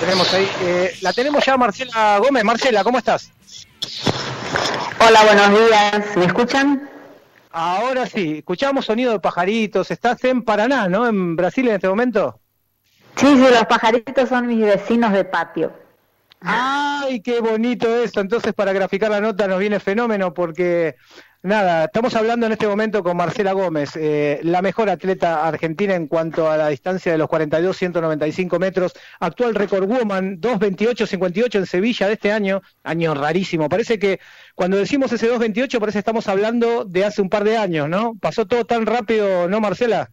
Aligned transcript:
tenemos 0.00 0.32
ahí. 0.32 0.48
Eh, 0.62 0.96
la 1.02 1.12
tenemos 1.12 1.44
ya 1.44 1.56
Marcela 1.56 2.18
Gómez. 2.18 2.44
Marcela, 2.44 2.84
¿cómo 2.84 2.98
estás? 2.98 3.32
Hola, 5.06 5.24
buenos 5.24 5.50
días. 5.50 6.16
¿Me 6.16 6.24
escuchan? 6.26 6.88
Ahora 7.50 8.06
sí, 8.06 8.38
escuchamos 8.38 8.84
sonido 8.84 9.12
de 9.12 9.20
pajaritos. 9.20 9.90
Estás 9.90 10.22
en 10.24 10.42
Paraná, 10.42 10.88
¿no? 10.88 11.06
En 11.06 11.36
Brasil 11.36 11.68
en 11.68 11.74
este 11.74 11.88
momento. 11.88 12.40
Sí, 13.16 13.26
sí, 13.26 13.40
los 13.40 13.66
pajaritos 13.66 14.28
son 14.28 14.46
mis 14.46 14.60
vecinos 14.60 15.12
de 15.12 15.24
patio. 15.24 15.72
¡Ay, 16.40 17.20
qué 17.20 17.40
bonito 17.40 17.88
eso! 18.02 18.20
Entonces, 18.20 18.54
para 18.54 18.72
graficar 18.72 19.10
la 19.10 19.20
nota 19.20 19.48
nos 19.48 19.58
viene 19.58 19.80
fenómeno 19.80 20.32
porque, 20.32 20.94
nada, 21.42 21.84
estamos 21.84 22.14
hablando 22.14 22.46
en 22.46 22.52
este 22.52 22.66
momento 22.66 23.02
con 23.02 23.16
Marcela 23.16 23.52
Gómez, 23.52 23.96
eh, 23.96 24.40
la 24.42 24.62
mejor 24.62 24.90
atleta 24.90 25.46
argentina 25.46 25.94
en 25.94 26.06
cuanto 26.06 26.50
a 26.50 26.56
la 26.56 26.68
distancia 26.68 27.12
de 27.12 27.18
los 27.18 27.28
42, 27.28 27.76
195 27.76 28.58
metros, 28.58 28.92
actual 29.20 29.54
record 29.54 29.86
woman, 29.88 30.40
2.28.58 30.40 31.56
en 31.56 31.66
Sevilla 31.66 32.06
de 32.06 32.14
este 32.14 32.32
año, 32.32 32.62
año 32.82 33.14
rarísimo. 33.14 33.68
Parece 33.68 33.98
que 33.98 34.20
cuando 34.54 34.76
decimos 34.76 35.12
ese 35.12 35.30
2.28 35.30 35.78
parece 35.78 35.96
que 35.96 36.00
estamos 36.00 36.28
hablando 36.28 36.84
de 36.84 37.04
hace 37.04 37.22
un 37.22 37.28
par 37.28 37.44
de 37.44 37.56
años, 37.56 37.88
¿no? 37.88 38.16
Pasó 38.20 38.46
todo 38.46 38.64
tan 38.64 38.86
rápido, 38.86 39.48
¿no, 39.48 39.60
Marcela? 39.60 40.10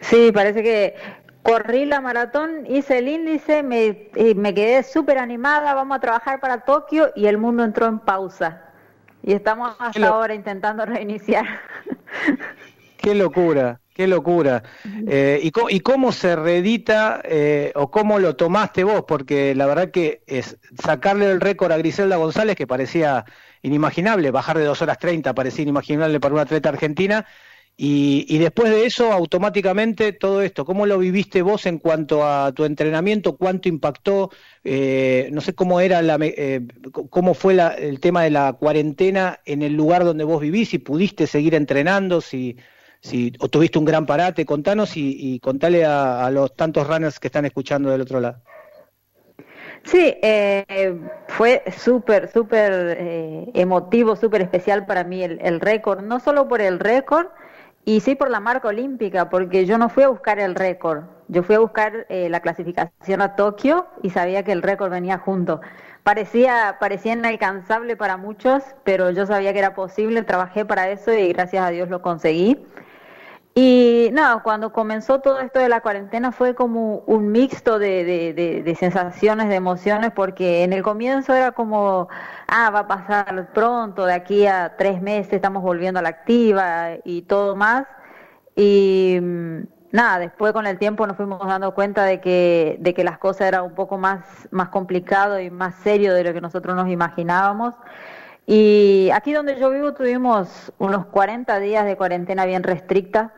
Sí, 0.00 0.30
parece 0.32 0.62
que 0.62 0.94
corrí 1.42 1.84
la 1.84 2.00
maratón, 2.00 2.66
hice 2.66 2.98
el 2.98 3.08
índice, 3.08 3.62
me, 3.62 4.08
me 4.34 4.54
quedé 4.54 4.82
súper 4.82 5.18
animada, 5.18 5.74
vamos 5.74 5.96
a 5.96 6.00
trabajar 6.00 6.40
para 6.40 6.64
Tokio 6.64 7.10
y 7.14 7.26
el 7.26 7.38
mundo 7.38 7.64
entró 7.64 7.86
en 7.86 7.98
pausa. 7.98 8.73
Y 9.26 9.32
estamos 9.32 9.74
hasta 9.78 10.06
ahora 10.06 10.34
intentando 10.34 10.84
reiniciar. 10.84 11.46
Qué 12.98 13.14
locura, 13.14 13.80
qué 13.92 14.06
locura. 14.06 14.62
Eh, 15.06 15.38
y, 15.42 15.52
y, 15.68 15.80
cómo 15.80 16.10
se 16.10 16.36
reedita 16.36 17.20
eh, 17.22 17.70
o 17.74 17.90
cómo 17.90 18.18
lo 18.18 18.34
tomaste 18.34 18.82
vos? 18.82 19.04
Porque 19.06 19.54
la 19.54 19.66
verdad 19.66 19.90
que 19.90 20.22
es 20.26 20.56
sacarle 20.82 21.30
el 21.30 21.42
récord 21.42 21.70
a 21.70 21.76
Griselda 21.76 22.16
González, 22.16 22.56
que 22.56 22.66
parecía 22.66 23.26
inimaginable, 23.60 24.30
bajar 24.30 24.56
de 24.56 24.64
2 24.64 24.80
horas 24.80 24.98
30 24.98 25.34
parecía 25.34 25.64
inimaginable 25.64 26.18
para 26.18 26.32
una 26.32 26.44
atleta 26.44 26.70
argentina, 26.70 27.26
y, 27.76 28.38
después 28.38 28.70
de 28.70 28.86
eso, 28.86 29.10
automáticamente 29.12 30.12
todo 30.12 30.42
esto, 30.42 30.64
¿cómo 30.64 30.86
lo 30.86 30.96
viviste 30.96 31.42
vos 31.42 31.66
en 31.66 31.78
cuanto 31.78 32.24
a 32.24 32.52
tu 32.52 32.64
entrenamiento? 32.64 33.36
¿Cuánto 33.36 33.68
impactó? 33.68 34.30
Eh, 34.62 35.28
no 35.32 35.40
sé 35.40 35.54
cómo 35.54 35.80
era 35.80 36.00
la, 36.00 36.16
eh, 36.20 36.60
cómo 37.10 37.34
fue 37.34 37.56
el 37.78 37.98
tema 37.98 38.22
de 38.22 38.30
la 38.30 38.52
cuarentena 38.52 39.40
en 39.44 39.62
el 39.62 39.72
lugar 39.74 40.04
donde 40.04 40.22
vos 40.22 40.40
vivís, 40.40 40.68
si 40.68 40.78
pudiste 40.78 41.26
seguir 41.26 41.56
entrenando, 41.56 42.20
si, 42.20 42.56
o 43.40 43.48
tuviste 43.48 43.80
un 43.80 43.84
gran 43.84 44.06
parate, 44.06 44.46
contanos 44.46 44.96
y, 44.96 45.16
y 45.18 45.40
contale 45.40 45.84
a, 45.84 46.30
los 46.30 46.54
tantos 46.54 46.86
runners 46.86 47.18
que 47.18 47.26
están 47.26 47.44
escuchando 47.44 47.90
del 47.90 48.02
otro 48.02 48.20
lado. 48.20 48.40
Sí, 49.82 50.16
eh, 50.22 50.96
fue 51.26 51.64
súper, 51.76 52.30
súper 52.30 53.50
emotivo, 53.52 54.14
súper 54.14 54.42
especial 54.42 54.86
para 54.86 55.02
mí 55.02 55.24
el 55.24 55.60
récord, 55.60 56.02
no 56.02 56.20
solo 56.20 56.46
por 56.46 56.62
el 56.62 56.78
récord, 56.78 57.26
y 57.84 58.00
sí 58.00 58.14
por 58.14 58.30
la 58.30 58.40
marca 58.40 58.68
olímpica, 58.68 59.28
porque 59.28 59.66
yo 59.66 59.78
no 59.78 59.88
fui 59.88 60.02
a 60.02 60.08
buscar 60.08 60.38
el 60.38 60.54
récord, 60.54 61.04
yo 61.28 61.42
fui 61.42 61.54
a 61.54 61.58
buscar 61.58 62.06
eh, 62.08 62.28
la 62.28 62.40
clasificación 62.40 63.20
a 63.20 63.36
Tokio 63.36 63.86
y 64.02 64.10
sabía 64.10 64.42
que 64.42 64.52
el 64.52 64.62
récord 64.62 64.90
venía 64.90 65.18
junto. 65.18 65.60
Parecía, 66.02 66.76
parecía 66.80 67.14
inalcanzable 67.14 67.96
para 67.96 68.16
muchos, 68.16 68.62
pero 68.84 69.10
yo 69.10 69.26
sabía 69.26 69.52
que 69.52 69.58
era 69.58 69.74
posible, 69.74 70.22
trabajé 70.22 70.64
para 70.64 70.90
eso 70.90 71.12
y 71.12 71.32
gracias 71.32 71.64
a 71.64 71.70
Dios 71.70 71.88
lo 71.88 72.02
conseguí. 72.02 72.66
Y 73.56 74.10
nada, 74.12 74.42
cuando 74.42 74.72
comenzó 74.72 75.20
todo 75.20 75.38
esto 75.38 75.60
de 75.60 75.68
la 75.68 75.80
cuarentena 75.80 76.32
fue 76.32 76.56
como 76.56 76.98
un 77.06 77.30
mixto 77.30 77.78
de, 77.78 78.04
de, 78.04 78.62
de, 78.64 78.74
sensaciones, 78.74 79.48
de 79.48 79.54
emociones, 79.54 80.10
porque 80.10 80.64
en 80.64 80.72
el 80.72 80.82
comienzo 80.82 81.34
era 81.34 81.52
como, 81.52 82.08
ah, 82.48 82.70
va 82.70 82.80
a 82.80 82.86
pasar 82.88 83.52
pronto, 83.52 84.06
de 84.06 84.14
aquí 84.14 84.46
a 84.48 84.74
tres 84.76 85.00
meses 85.00 85.34
estamos 85.34 85.62
volviendo 85.62 86.00
a 86.00 86.02
la 86.02 86.08
activa 86.08 86.96
y 87.04 87.22
todo 87.22 87.54
más. 87.54 87.86
Y 88.56 89.18
mm, 89.22 89.58
nada, 89.92 90.18
después 90.18 90.52
con 90.52 90.66
el 90.66 90.78
tiempo 90.78 91.06
nos 91.06 91.16
fuimos 91.16 91.46
dando 91.46 91.74
cuenta 91.74 92.04
de 92.04 92.20
que, 92.20 92.76
de 92.80 92.92
que 92.92 93.04
las 93.04 93.18
cosas 93.18 93.46
eran 93.48 93.64
un 93.64 93.74
poco 93.74 93.98
más, 93.98 94.48
más 94.50 94.70
complicado 94.70 95.38
y 95.40 95.50
más 95.50 95.76
serio 95.76 96.12
de 96.14 96.24
lo 96.24 96.32
que 96.34 96.40
nosotros 96.40 96.74
nos 96.74 96.88
imaginábamos. 96.88 97.74
Y 98.46 99.10
aquí 99.14 99.32
donde 99.32 99.58
yo 99.60 99.70
vivo 99.70 99.94
tuvimos 99.94 100.72
unos 100.78 101.06
40 101.06 101.60
días 101.60 101.86
de 101.86 101.96
cuarentena 101.96 102.44
bien 102.46 102.62
restricta 102.64 103.32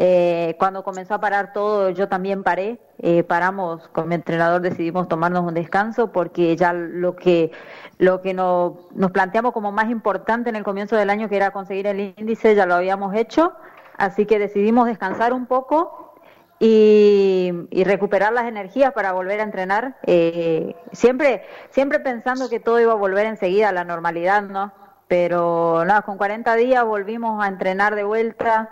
eh, 0.00 0.54
cuando 0.60 0.84
comenzó 0.84 1.14
a 1.14 1.20
parar 1.20 1.52
todo, 1.52 1.90
yo 1.90 2.06
también 2.06 2.44
paré. 2.44 2.78
Eh, 3.00 3.24
paramos 3.24 3.88
con 3.88 4.06
mi 4.06 4.14
entrenador, 4.14 4.60
decidimos 4.60 5.08
tomarnos 5.08 5.44
un 5.44 5.54
descanso 5.54 6.12
porque 6.12 6.56
ya 6.56 6.72
lo 6.72 7.16
que 7.16 7.50
lo 7.98 8.22
que 8.22 8.32
nos, 8.32 8.74
nos 8.94 9.10
planteamos 9.10 9.52
como 9.52 9.72
más 9.72 9.90
importante 9.90 10.50
en 10.50 10.56
el 10.56 10.62
comienzo 10.62 10.94
del 10.94 11.10
año, 11.10 11.28
que 11.28 11.34
era 11.34 11.50
conseguir 11.50 11.88
el 11.88 12.14
índice, 12.16 12.54
ya 12.54 12.64
lo 12.64 12.76
habíamos 12.76 13.12
hecho. 13.16 13.54
Así 13.96 14.24
que 14.24 14.38
decidimos 14.38 14.86
descansar 14.86 15.32
un 15.32 15.46
poco 15.46 16.14
y, 16.60 17.50
recuperar 17.84 18.32
las 18.32 18.44
energías 18.44 18.92
para 18.92 19.12
volver 19.12 19.40
a 19.40 19.42
entrenar. 19.42 19.96
Eh, 20.06 20.76
siempre 20.92 21.42
siempre 21.70 21.98
pensando 21.98 22.48
que 22.48 22.60
todo 22.60 22.78
iba 22.78 22.92
a 22.92 22.96
volver 22.96 23.26
enseguida 23.26 23.70
a 23.70 23.72
la 23.72 23.82
normalidad, 23.82 24.42
¿no? 24.42 24.72
Pero 25.08 25.84
nada, 25.86 26.02
con 26.02 26.18
40 26.18 26.54
días 26.54 26.84
volvimos 26.84 27.42
a 27.42 27.48
entrenar 27.48 27.94
de 27.94 28.04
vuelta. 28.04 28.70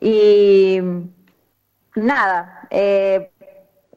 Y 0.00 0.80
nada, 1.94 2.66
eh, 2.70 3.30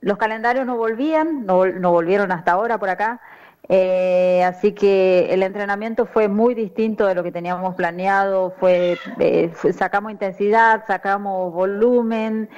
los 0.02 0.18
calendarios 0.18 0.66
no 0.66 0.78
volvían, 0.78 1.46
no, 1.46 1.66
no, 1.66 1.92
volvieron 1.92 2.32
hasta 2.32 2.52
ahora 2.52 2.78
por 2.78 2.90
acá, 2.90 3.20
eh, 3.70 4.44
así 4.44 4.72
que 4.72 5.28
el 5.34 5.44
entrenamiento 5.44 6.06
fue 6.06 6.28
muy 6.28 6.54
distinto 6.54 7.06
de 7.06 7.16
lo 7.16 7.24
que 7.24 7.32
teníamos 7.32 7.76
planeado, 7.76 8.54
fue, 8.60 8.98
eh, 9.20 9.52
sacamos 9.74 10.12
intensidad, 10.12 10.84
sacamos 10.88 11.54
volumen, 11.54 12.50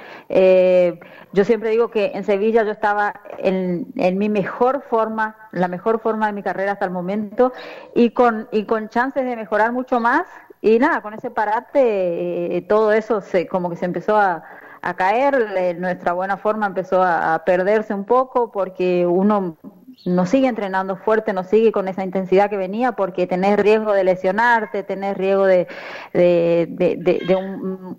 yo 1.32 1.44
siempre 1.44 1.70
digo 1.70 1.90
que 1.90 2.12
en 2.14 2.24
Sevilla 2.24 2.64
yo 2.64 2.72
estaba 2.72 3.20
en, 3.38 3.86
en, 3.96 4.18
mi 4.18 4.28
mejor 4.28 4.82
forma, 4.88 5.36
la 5.52 5.68
mejor 5.68 6.00
forma 6.00 6.26
de 6.26 6.32
mi 6.32 6.42
carrera 6.42 6.72
hasta 6.72 6.84
el 6.84 6.90
momento 6.90 7.52
y 7.94 8.10
con, 8.10 8.48
y 8.52 8.64
con 8.64 8.88
chances 8.88 9.24
de 9.24 9.36
mejorar 9.36 9.72
mucho 9.72 10.00
más 10.00 10.26
y 10.62 10.78
nada, 10.78 11.00
con 11.00 11.14
ese 11.14 11.30
parate, 11.30 12.56
eh, 12.56 12.62
todo 12.62 12.92
eso 12.92 13.20
se, 13.20 13.46
como 13.46 13.70
que 13.70 13.76
se 13.76 13.86
empezó 13.86 14.16
a, 14.16 14.44
a 14.82 14.94
caer, 14.94 15.78
nuestra 15.78 16.12
buena 16.12 16.36
forma 16.36 16.66
empezó 16.66 17.02
a, 17.02 17.42
perderse 17.44 17.94
un 17.94 18.04
poco 18.04 18.50
porque 18.50 19.06
uno 19.06 19.56
no 20.04 20.26
sigue 20.26 20.48
entrenando 20.48 20.96
fuerte, 20.96 21.32
no 21.32 21.44
sigue 21.44 21.72
con 21.72 21.88
esa 21.88 22.04
intensidad 22.04 22.48
que 22.48 22.56
venía 22.56 22.92
porque 22.92 23.26
tenés 23.26 23.58
riesgo 23.58 23.92
de 23.92 24.04
lesionarte, 24.04 24.82
tenés 24.82 25.16
riesgo 25.16 25.46
de, 25.46 25.66
de, 26.12 26.66
de, 26.70 26.96
de, 26.96 27.38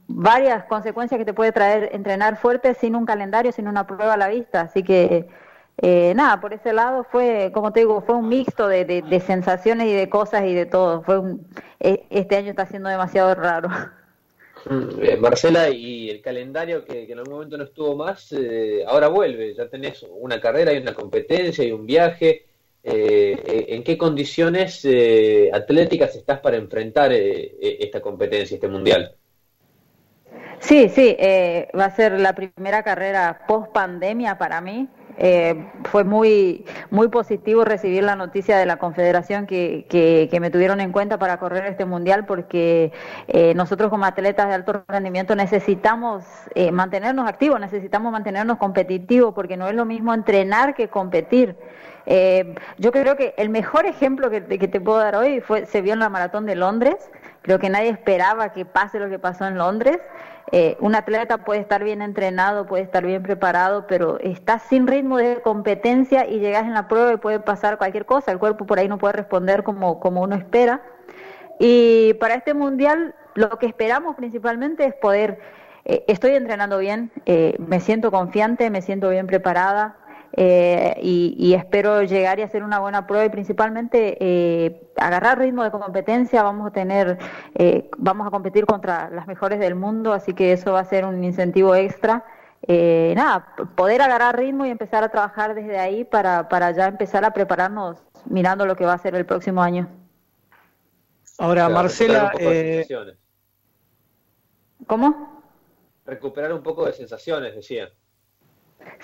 varias 0.07 0.65
consecuencias 0.65 1.17
que 1.19 1.25
te 1.25 1.33
puede 1.33 1.51
traer 1.51 1.89
entrenar 1.93 2.37
fuerte 2.37 2.73
sin 2.73 2.95
un 2.95 3.05
calendario, 3.05 3.51
sin 3.51 3.67
una 3.67 3.85
prueba 3.85 4.13
a 4.13 4.17
la 4.17 4.27
vista. 4.27 4.61
Así 4.61 4.83
que 4.83 5.27
eh, 5.77 6.13
nada, 6.15 6.39
por 6.41 6.53
ese 6.53 6.73
lado 6.73 7.03
fue, 7.03 7.51
como 7.53 7.71
te 7.71 7.81
digo, 7.81 8.01
fue 8.01 8.15
un 8.15 8.29
mixto 8.29 8.67
de, 8.67 9.23
sensaciones 9.25 9.87
y 9.87 9.93
de 9.93 10.09
cosas 10.09 10.43
y 10.45 10.53
de 10.53 10.65
todo. 10.65 11.01
Fue 11.03 11.21
e, 11.79 12.05
este 12.09 12.35
año 12.37 12.51
está 12.51 12.65
siendo 12.65 12.89
demasiado 12.89 13.33
raro. 13.35 13.69
Mm, 14.65 15.19
Marcela, 15.19 15.69
y 15.69 16.09
el 16.09 16.21
calendario 16.21 16.85
que, 16.85 17.03
en 17.03 17.17
algún 17.17 17.33
momento 17.33 17.57
no 17.57 17.63
estuvo 17.63 17.95
más, 17.95 18.31
eh, 18.31 18.83
ahora 18.85 19.07
vuelve, 19.07 19.53
ya 19.55 19.67
tenés 19.67 20.05
una 20.09 20.39
carrera 20.39 20.73
y 20.73 20.77
una 20.77 20.93
competencia 20.93 21.63
y 21.63 21.71
un 21.71 21.85
viaje. 21.85 22.45
Eh, 22.83 23.65
¿En 23.69 23.83
qué 23.83 23.97
condiciones 23.97 24.87
atléticas 25.53 26.15
estás 26.15 26.39
para 26.39 26.57
enfrentar 26.57 27.11
esta 27.13 28.01
competencia, 28.01 28.55
este 28.55 28.67
mundial? 28.67 29.15
Sí, 30.59 30.89
sí, 30.89 31.15
va 31.77 31.85
a 31.85 31.95
ser 31.95 32.19
la 32.19 32.33
primera 32.33 32.81
carrera 32.83 33.45
post 33.47 33.71
pandemia 33.71 34.37
para 34.37 34.61
mí. 34.61 34.87
Eh, 35.17 35.67
fue 35.83 36.03
muy, 36.03 36.65
muy 36.89 37.07
positivo 37.09 37.65
recibir 37.65 38.03
la 38.03 38.15
noticia 38.15 38.57
de 38.57 38.65
la 38.65 38.77
Confederación 38.77 39.45
que, 39.45 39.85
que, 39.89 40.39
me 40.39 40.49
tuvieron 40.49 40.81
en 40.81 40.91
cuenta 40.91 41.19
para 41.19 41.37
correr 41.37 41.65
este 41.65 41.85
mundial 41.85 42.25
porque 42.25 42.91
eh, 43.27 43.53
nosotros 43.53 43.89
como 43.89 44.05
atletas 44.05 44.47
de 44.47 44.55
alto 44.55 44.83
rendimiento 44.87 45.35
necesitamos 45.35 46.23
eh, 46.55 46.71
mantenernos 46.71 47.27
activos, 47.27 47.59
necesitamos 47.59 48.11
mantenernos 48.11 48.57
competitivos 48.57 49.33
porque 49.33 49.57
no 49.57 49.67
es 49.67 49.75
lo 49.75 49.85
mismo 49.85 50.13
entrenar 50.13 50.73
que 50.73 50.87
competir. 50.87 51.55
yo 52.77 52.91
creo 52.91 53.15
que 53.15 53.35
el 53.37 53.49
mejor 53.49 53.85
ejemplo 53.85 54.29
que, 54.29 54.43
que 54.43 54.67
te 54.67 54.81
puedo 54.81 54.97
dar 54.97 55.15
hoy 55.15 55.39
fue 55.41 55.65
se 55.65 55.81
vio 55.81 55.93
en 55.93 55.99
la 55.99 56.09
maratón 56.09 56.45
de 56.45 56.55
Londres. 56.55 57.11
Creo 57.41 57.59
que 57.59 57.69
nadie 57.69 57.89
esperaba 57.89 58.51
que 58.51 58.65
pase 58.65 58.99
lo 58.99 59.09
que 59.09 59.19
pasó 59.19 59.45
en 59.45 59.57
Londres. 59.57 59.99
Eh, 60.51 60.77
un 60.79 60.95
atleta 60.95 61.39
puede 61.39 61.61
estar 61.61 61.83
bien 61.83 62.01
entrenado, 62.01 62.65
puede 62.65 62.83
estar 62.83 63.05
bien 63.05 63.23
preparado, 63.23 63.87
pero 63.87 64.19
está 64.19 64.59
sin 64.59 64.85
ritmo 64.85 65.17
de 65.17 65.41
competencia 65.41 66.27
y 66.27 66.39
llegas 66.39 66.63
en 66.63 66.73
la 66.73 66.87
prueba 66.87 67.13
y 67.13 67.17
puede 67.17 67.39
pasar 67.39 67.77
cualquier 67.77 68.05
cosa. 68.05 68.31
El 68.31 68.39
cuerpo 68.39 68.65
por 68.65 68.77
ahí 68.77 68.87
no 68.87 68.97
puede 68.97 69.13
responder 69.13 69.63
como, 69.63 69.99
como 69.99 70.21
uno 70.21 70.35
espera. 70.35 70.81
Y 71.57 72.15
para 72.15 72.35
este 72.35 72.53
mundial 72.53 73.15
lo 73.35 73.49
que 73.59 73.65
esperamos 73.65 74.15
principalmente 74.15 74.85
es 74.85 74.93
poder, 74.95 75.39
eh, 75.85 76.03
estoy 76.07 76.31
entrenando 76.31 76.77
bien, 76.77 77.11
eh, 77.25 77.55
me 77.59 77.79
siento 77.79 78.11
confiante, 78.11 78.69
me 78.69 78.81
siento 78.81 79.09
bien 79.09 79.27
preparada, 79.27 79.95
eh, 80.33 80.95
y, 81.01 81.53
espero 81.53 82.03
llegar 82.03 82.39
y 82.39 82.43
hacer 82.43 82.63
una 82.63 82.79
buena 82.79 83.05
prueba 83.05 83.25
y 83.25 83.29
principalmente 83.29 84.17
eh, 84.19 84.89
agarrar 84.95 85.39
ritmo 85.39 85.63
de 85.63 85.71
competencia. 85.71 86.43
Vamos 86.43 86.67
a 86.67 86.71
tener, 86.71 87.17
eh, 87.55 87.89
vamos 87.97 88.27
a 88.27 88.31
competir 88.31 88.65
contra 88.65 89.09
las 89.09 89.27
mejores 89.27 89.59
del 89.59 89.75
mundo, 89.75 90.13
así 90.13 90.33
que 90.33 90.53
eso 90.53 90.73
va 90.73 90.79
a 90.79 90.85
ser 90.85 91.05
un 91.05 91.23
incentivo 91.23 91.75
extra. 91.75 92.23
nada, 92.67 93.55
poder 93.75 94.01
agarrar 94.01 94.37
ritmo 94.37 94.65
y 94.65 94.69
empezar 94.69 95.03
a 95.03 95.09
trabajar 95.09 95.55
desde 95.55 95.77
ahí 95.77 96.05
para, 96.05 96.47
para 96.47 96.71
ya 96.71 96.87
empezar 96.87 97.25
a 97.25 97.31
prepararnos 97.31 97.97
mirando 98.25 98.65
lo 98.65 98.75
que 98.75 98.85
va 98.85 98.93
a 98.93 98.97
ser 98.97 99.15
el 99.15 99.25
próximo 99.25 99.61
año. 99.61 99.89
Ahora, 101.37 101.67
Marcela, 101.69 102.31
¿cómo? 104.87 105.43
Recuperar 106.05 106.53
un 106.53 106.61
poco 106.61 106.85
de 106.85 106.93
sensaciones, 106.93 107.55
decía. 107.55 107.89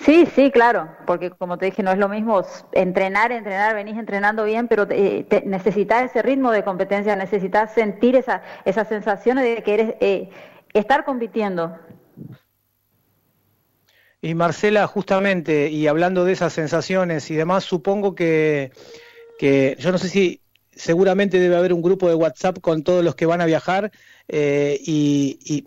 Sí, 0.00 0.26
sí, 0.26 0.50
claro, 0.50 0.88
porque 1.06 1.30
como 1.30 1.58
te 1.58 1.66
dije, 1.66 1.82
no 1.82 1.90
es 1.90 1.98
lo 1.98 2.08
mismo 2.08 2.42
entrenar, 2.72 3.32
entrenar, 3.32 3.74
venís 3.74 3.98
entrenando 3.98 4.44
bien, 4.44 4.68
pero 4.68 4.86
eh, 4.90 5.26
necesitas 5.44 6.10
ese 6.10 6.22
ritmo 6.22 6.52
de 6.52 6.62
competencia, 6.62 7.16
necesitas 7.16 7.74
sentir 7.74 8.14
esa, 8.14 8.42
esas 8.64 8.88
sensaciones 8.88 9.44
de 9.44 9.62
que 9.62 9.74
eres, 9.74 9.94
eh, 10.00 10.30
estar 10.72 11.04
compitiendo. 11.04 11.76
Y 14.20 14.34
Marcela, 14.34 14.86
justamente, 14.86 15.68
y 15.68 15.88
hablando 15.88 16.24
de 16.24 16.32
esas 16.32 16.52
sensaciones 16.52 17.30
y 17.30 17.34
demás, 17.34 17.64
supongo 17.64 18.14
que, 18.14 18.70
que 19.38 19.76
yo 19.80 19.90
no 19.90 19.98
sé 19.98 20.08
si 20.08 20.40
seguramente 20.70 21.40
debe 21.40 21.56
haber 21.56 21.72
un 21.72 21.82
grupo 21.82 22.08
de 22.08 22.14
WhatsApp 22.14 22.60
con 22.60 22.84
todos 22.84 23.04
los 23.04 23.16
que 23.16 23.26
van 23.26 23.40
a 23.40 23.46
viajar 23.46 23.90
eh, 24.28 24.78
y 24.80 25.66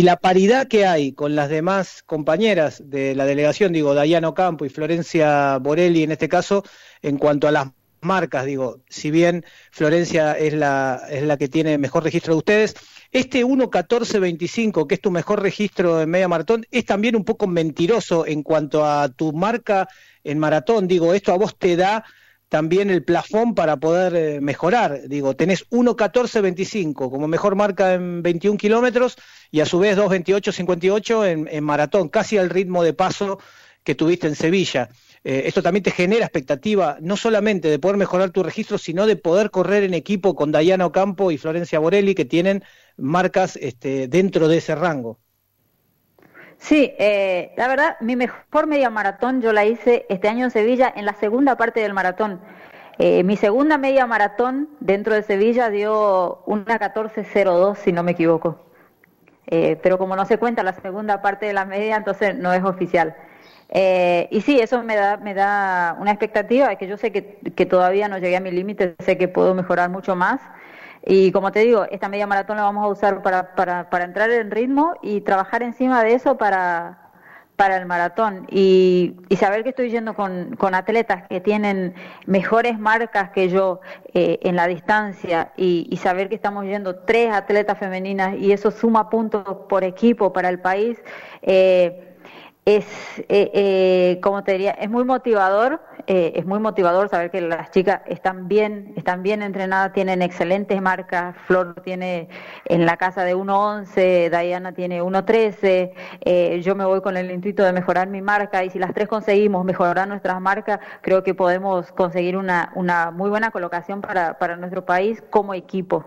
la 0.00 0.16
paridad 0.16 0.68
que 0.68 0.86
hay 0.86 1.12
con 1.12 1.36
las 1.36 1.50
demás 1.50 2.02
compañeras 2.06 2.82
de 2.86 3.14
la 3.14 3.26
delegación, 3.26 3.74
digo, 3.74 3.92
Dayano 3.92 4.32
Campo 4.32 4.64
y 4.64 4.70
Florencia 4.70 5.58
Borelli 5.58 6.02
en 6.02 6.12
este 6.12 6.30
caso, 6.30 6.64
en 7.02 7.18
cuanto 7.18 7.46
a 7.46 7.50
las 7.50 7.68
marcas, 8.00 8.46
digo, 8.46 8.80
si 8.88 9.10
bien 9.10 9.44
Florencia 9.70 10.32
es 10.32 10.54
la, 10.54 11.02
es 11.10 11.24
la 11.24 11.36
que 11.36 11.48
tiene 11.48 11.76
mejor 11.76 12.04
registro 12.04 12.32
de 12.32 12.38
ustedes, 12.38 12.74
este 13.10 13.44
1.14.25, 13.44 14.86
que 14.86 14.94
es 14.94 15.00
tu 15.02 15.10
mejor 15.10 15.42
registro 15.42 16.00
en 16.00 16.08
media 16.08 16.26
maratón, 16.26 16.64
es 16.70 16.86
también 16.86 17.14
un 17.14 17.26
poco 17.26 17.46
mentiroso 17.46 18.26
en 18.26 18.42
cuanto 18.42 18.86
a 18.86 19.10
tu 19.10 19.34
marca 19.34 19.86
en 20.24 20.38
maratón, 20.38 20.88
digo, 20.88 21.12
esto 21.12 21.32
a 21.32 21.36
vos 21.36 21.54
te 21.58 21.76
da 21.76 22.02
también 22.52 22.90
el 22.90 23.02
plafón 23.02 23.54
para 23.54 23.78
poder 23.78 24.14
eh, 24.14 24.40
mejorar. 24.42 25.08
Digo, 25.08 25.34
tenés 25.34 25.66
1.14.25 25.70 27.10
como 27.10 27.26
mejor 27.26 27.54
marca 27.56 27.94
en 27.94 28.22
21 28.22 28.58
kilómetros 28.58 29.16
y 29.50 29.60
a 29.60 29.64
su 29.64 29.78
vez 29.78 29.96
2.28.58 29.96 31.28
en, 31.28 31.48
en 31.50 31.64
maratón, 31.64 32.10
casi 32.10 32.36
al 32.36 32.50
ritmo 32.50 32.84
de 32.84 32.92
paso 32.92 33.38
que 33.82 33.94
tuviste 33.94 34.26
en 34.26 34.34
Sevilla. 34.34 34.90
Eh, 35.24 35.44
esto 35.46 35.62
también 35.62 35.82
te 35.82 35.92
genera 35.92 36.26
expectativa, 36.26 36.98
no 37.00 37.16
solamente 37.16 37.68
de 37.68 37.78
poder 37.78 37.96
mejorar 37.96 38.32
tu 38.32 38.42
registro, 38.42 38.76
sino 38.76 39.06
de 39.06 39.16
poder 39.16 39.50
correr 39.50 39.84
en 39.84 39.94
equipo 39.94 40.34
con 40.34 40.52
Dayana 40.52 40.92
Campo 40.92 41.30
y 41.30 41.38
Florencia 41.38 41.78
Borelli, 41.78 42.14
que 42.14 42.26
tienen 42.26 42.62
marcas 42.98 43.56
este, 43.56 44.08
dentro 44.08 44.48
de 44.48 44.58
ese 44.58 44.74
rango. 44.74 45.18
Sí, 46.62 46.94
eh, 46.96 47.52
la 47.56 47.66
verdad, 47.66 47.96
mi 48.00 48.14
mejor 48.14 48.68
media 48.68 48.88
maratón 48.88 49.42
yo 49.42 49.52
la 49.52 49.64
hice 49.64 50.06
este 50.08 50.28
año 50.28 50.44
en 50.44 50.52
Sevilla 50.52 50.92
en 50.94 51.04
la 51.04 51.14
segunda 51.14 51.56
parte 51.56 51.80
del 51.80 51.92
maratón. 51.92 52.40
Eh, 52.98 53.24
mi 53.24 53.36
segunda 53.36 53.78
media 53.78 54.06
maratón 54.06 54.68
dentro 54.78 55.12
de 55.12 55.24
Sevilla 55.24 55.70
dio 55.70 56.40
una 56.46 56.78
14.02, 56.78 57.74
si 57.78 57.90
no 57.90 58.04
me 58.04 58.12
equivoco. 58.12 58.60
Eh, 59.48 59.76
pero 59.82 59.98
como 59.98 60.14
no 60.14 60.24
se 60.24 60.38
cuenta 60.38 60.62
la 60.62 60.72
segunda 60.74 61.20
parte 61.20 61.46
de 61.46 61.52
la 61.52 61.64
media, 61.64 61.96
entonces 61.96 62.36
no 62.36 62.52
es 62.52 62.62
oficial. 62.62 63.16
y 64.30 64.40
sí, 64.42 64.60
eso 64.60 64.84
me 64.84 64.94
da, 64.94 65.16
me 65.16 65.34
da 65.34 65.96
una 65.98 66.12
expectativa 66.12 66.68
de 66.68 66.76
que 66.76 66.86
yo 66.86 66.96
sé 66.96 67.10
que, 67.10 67.40
que 67.56 67.66
todavía 67.66 68.06
no 68.06 68.18
llegué 68.18 68.36
a 68.36 68.40
mi 68.40 68.52
límite, 68.52 68.94
sé 69.00 69.18
que 69.18 69.26
puedo 69.26 69.54
mejorar 69.54 69.90
mucho 69.90 70.14
más. 70.14 70.40
Y 71.04 71.32
como 71.32 71.50
te 71.52 71.60
digo, 71.60 71.84
esta 71.90 72.08
media 72.08 72.26
maratón 72.26 72.56
la 72.56 72.62
vamos 72.62 72.84
a 72.84 72.88
usar 72.88 73.22
para, 73.22 73.54
para, 73.54 73.90
para 73.90 74.04
entrar 74.04 74.30
en 74.30 74.50
ritmo 74.50 74.94
y 75.02 75.20
trabajar 75.22 75.62
encima 75.62 76.02
de 76.04 76.14
eso 76.14 76.36
para, 76.36 77.02
para 77.56 77.76
el 77.76 77.86
maratón 77.86 78.46
y, 78.50 79.16
y, 79.28 79.36
saber 79.36 79.62
que 79.62 79.70
estoy 79.70 79.90
yendo 79.90 80.14
con, 80.14 80.56
con, 80.56 80.74
atletas 80.74 81.24
que 81.28 81.40
tienen 81.40 81.94
mejores 82.26 82.78
marcas 82.78 83.30
que 83.30 83.48
yo 83.48 83.80
eh, 84.14 84.38
en 84.42 84.56
la 84.56 84.66
distancia 84.66 85.52
y, 85.56 85.96
saber 85.96 86.28
que 86.28 86.34
estamos 86.34 86.64
yendo 86.64 87.00
tres 87.00 87.32
atletas 87.32 87.78
femeninas 87.78 88.36
y 88.36 88.52
eso 88.52 88.70
suma 88.70 89.10
puntos 89.10 89.44
por 89.68 89.84
equipo 89.84 90.32
para 90.32 90.48
el 90.48 90.60
país. 90.60 90.98
Eh, 91.42 92.12
es, 92.64 92.86
eh, 93.28 93.50
eh, 93.54 94.20
como 94.22 94.44
te 94.44 94.52
diría, 94.52 94.70
es 94.72 94.88
muy 94.88 95.04
motivador, 95.04 95.82
eh, 96.06 96.32
es 96.36 96.46
muy 96.46 96.58
motivador 96.58 97.08
saber 97.08 97.30
que 97.30 97.40
las 97.40 97.70
chicas 97.70 98.02
están 98.06 98.48
bien, 98.48 98.92
están 98.96 99.22
bien 99.22 99.42
entrenadas, 99.42 99.92
tienen 99.92 100.22
excelentes 100.22 100.80
marcas, 100.80 101.36
Flor 101.46 101.74
tiene 101.82 102.28
en 102.64 102.86
la 102.86 102.96
casa 102.96 103.24
de 103.24 103.34
1.11, 103.34 104.30
Diana 104.30 104.72
tiene 104.72 105.02
1.13, 105.02 105.92
eh, 106.20 106.60
yo 106.62 106.74
me 106.74 106.84
voy 106.84 107.00
con 107.00 107.16
el 107.16 107.30
intuito 107.30 107.62
de 107.62 107.72
mejorar 107.72 108.08
mi 108.08 108.22
marca 108.22 108.64
y 108.64 108.70
si 108.70 108.78
las 108.78 108.94
tres 108.94 109.08
conseguimos 109.08 109.64
mejorar 109.64 110.08
nuestras 110.08 110.40
marcas, 110.40 110.80
creo 111.00 111.22
que 111.22 111.34
podemos 111.34 111.92
conseguir 111.92 112.36
una, 112.36 112.72
una 112.74 113.10
muy 113.10 113.30
buena 113.30 113.50
colocación 113.50 114.00
para, 114.00 114.38
para 114.38 114.56
nuestro 114.56 114.84
país 114.84 115.22
como 115.30 115.54
equipo. 115.54 116.04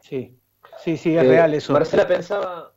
Sí, 0.00 0.38
sí, 0.78 0.96
sí, 0.96 1.16
es 1.16 1.26
real 1.26 1.54
eso. 1.54 1.72
Marcela 1.72 2.06
pensaba... 2.06 2.72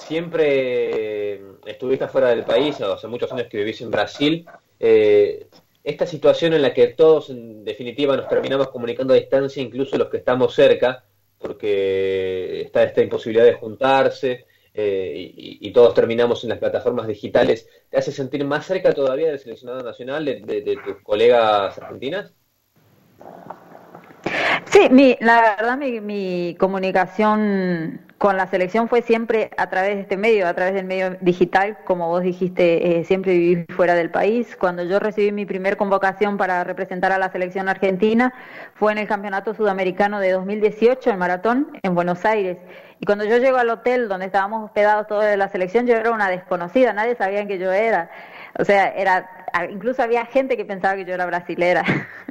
Eh 0.00 0.06
siempre 0.06 1.40
estuviste 1.66 2.08
fuera 2.08 2.28
del 2.28 2.44
país, 2.44 2.80
hace 2.80 3.06
muchos 3.06 3.30
años 3.32 3.46
que 3.48 3.58
vivís 3.58 3.80
en 3.80 3.90
Brasil. 3.90 4.46
Eh, 4.78 5.48
esta 5.84 6.06
situación 6.06 6.52
en 6.52 6.62
la 6.62 6.74
que 6.74 6.88
todos, 6.88 7.30
en 7.30 7.64
definitiva, 7.64 8.16
nos 8.16 8.28
terminamos 8.28 8.68
comunicando 8.68 9.14
a 9.14 9.16
distancia, 9.16 9.62
incluso 9.62 9.96
los 9.96 10.08
que 10.08 10.18
estamos 10.18 10.54
cerca, 10.54 11.04
porque 11.38 12.62
está 12.62 12.82
esta 12.82 13.02
imposibilidad 13.02 13.44
de 13.44 13.54
juntarse 13.54 14.46
eh, 14.74 15.32
y, 15.36 15.72
todos 15.72 15.94
terminamos 15.94 16.44
en 16.44 16.50
las 16.50 16.58
plataformas 16.58 17.06
digitales, 17.06 17.68
¿te 17.88 17.98
hace 17.98 18.12
sentir 18.12 18.44
más 18.44 18.66
cerca 18.66 18.92
todavía 18.92 19.28
del 19.28 19.38
seleccionado 19.38 19.82
nacional, 19.82 20.24
de, 20.24 20.78
tus 20.84 21.02
colegas 21.02 21.76
argentinas? 21.78 22.32
Sí, 24.66 24.88
mi, 24.90 25.16
la 25.20 25.56
verdad 25.56 25.78
mi 25.78 26.54
comunicación 26.58 28.09
con 28.20 28.36
la 28.36 28.46
selección 28.48 28.86
fue 28.90 29.00
siempre 29.00 29.50
a 29.56 29.70
través 29.70 29.94
de 29.94 30.02
este 30.02 30.18
medio, 30.18 30.46
a 30.46 30.52
través 30.52 30.74
del 30.74 30.84
medio 30.84 31.16
digital, 31.22 31.78
como 31.86 32.08
vos 32.08 32.22
dijiste, 32.22 32.98
eh, 33.00 33.04
siempre 33.04 33.32
viví 33.32 33.64
fuera 33.74 33.94
del 33.94 34.10
país. 34.10 34.56
Cuando 34.56 34.82
yo 34.82 34.98
recibí 34.98 35.32
mi 35.32 35.46
primer 35.46 35.78
convocación 35.78 36.36
para 36.36 36.62
representar 36.62 37.12
a 37.12 37.18
la 37.18 37.32
selección 37.32 37.70
argentina 37.70 38.34
fue 38.74 38.92
en 38.92 38.98
el 38.98 39.08
Campeonato 39.08 39.54
Sudamericano 39.54 40.20
de 40.20 40.32
2018, 40.32 41.08
en 41.08 41.18
maratón, 41.18 41.68
en 41.82 41.94
Buenos 41.94 42.26
Aires. 42.26 42.58
Y 42.98 43.06
cuando 43.06 43.24
yo 43.24 43.38
llego 43.38 43.56
al 43.56 43.70
hotel 43.70 44.06
donde 44.06 44.26
estábamos 44.26 44.66
hospedados 44.66 45.06
todos 45.06 45.24
de 45.24 45.38
la 45.38 45.48
selección, 45.48 45.86
yo 45.86 45.94
era 45.96 46.10
una 46.10 46.28
desconocida, 46.28 46.92
nadie 46.92 47.16
sabía 47.16 47.46
que 47.46 47.58
yo 47.58 47.72
era. 47.72 48.10
O 48.58 48.66
sea, 48.66 48.88
era, 48.88 49.46
incluso 49.70 50.02
había 50.02 50.26
gente 50.26 50.58
que 50.58 50.66
pensaba 50.66 50.94
que 50.94 51.06
yo 51.06 51.14
era 51.14 51.24
brasilera. 51.24 51.84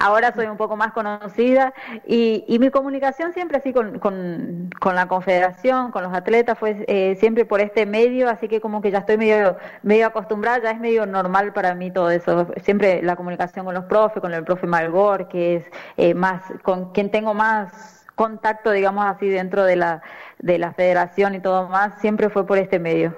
Ahora 0.00 0.32
soy 0.34 0.46
un 0.46 0.56
poco 0.56 0.76
más 0.76 0.92
conocida 0.92 1.72
y, 2.06 2.44
y 2.46 2.58
mi 2.58 2.70
comunicación 2.70 3.32
siempre 3.32 3.58
así 3.58 3.72
con, 3.72 3.98
con, 3.98 4.94
la 4.94 5.08
confederación, 5.08 5.90
con 5.90 6.02
los 6.02 6.12
atletas, 6.14 6.58
fue 6.58 6.84
eh, 6.88 7.16
siempre 7.20 7.44
por 7.44 7.60
este 7.60 7.86
medio, 7.86 8.28
así 8.28 8.48
que 8.48 8.60
como 8.60 8.80
que 8.80 8.90
ya 8.90 8.98
estoy 8.98 9.16
medio, 9.16 9.56
medio 9.82 10.06
acostumbrada, 10.06 10.62
ya 10.62 10.70
es 10.70 10.80
medio 10.80 11.06
normal 11.06 11.52
para 11.52 11.74
mí 11.74 11.90
todo 11.90 12.10
eso. 12.10 12.48
Siempre 12.62 13.02
la 13.02 13.16
comunicación 13.16 13.64
con 13.64 13.74
los 13.74 13.84
profes, 13.84 14.20
con 14.20 14.32
el 14.34 14.44
profe 14.44 14.66
Malgor, 14.66 15.28
que 15.28 15.56
es 15.56 15.64
eh, 15.96 16.14
más, 16.14 16.42
con 16.62 16.92
quien 16.92 17.10
tengo 17.10 17.34
más 17.34 18.06
contacto, 18.14 18.70
digamos 18.70 19.04
así, 19.06 19.28
dentro 19.28 19.64
de 19.64 19.76
la, 19.76 20.02
de 20.38 20.58
la 20.58 20.72
federación 20.72 21.34
y 21.34 21.40
todo 21.40 21.68
más, 21.68 22.00
siempre 22.00 22.30
fue 22.30 22.46
por 22.46 22.58
este 22.58 22.78
medio. 22.78 23.14